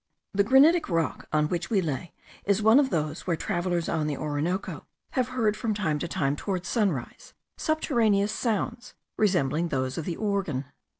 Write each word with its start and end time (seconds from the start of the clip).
The 0.33 0.43
granitic 0.43 0.89
rock 0.89 1.27
on 1.31 1.47
which 1.47 1.69
we 1.69 1.79
lay 1.79 2.11
is 2.45 2.59
one 2.59 2.79
of 2.79 2.89
those, 2.89 3.27
where 3.27 3.35
travellers 3.37 3.87
on 3.87 4.07
the 4.07 4.17
Orinoco 4.17 4.87
have 5.11 5.27
heard 5.27 5.55
from 5.55 5.75
time 5.75 5.99
to 5.99 6.07
time, 6.07 6.35
towards 6.35 6.67
sunrise, 6.67 7.35
subterraneous 7.59 8.31
sounds, 8.31 8.95
resembling 9.15 9.67
those 9.67 9.99
of 9.99 10.05
the 10.05 10.15
organ. 10.15 10.65